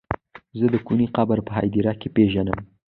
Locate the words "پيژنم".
2.15-2.59